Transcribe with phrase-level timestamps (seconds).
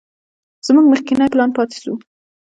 [0.65, 1.93] زموږ مخکينى پلان پاته سو.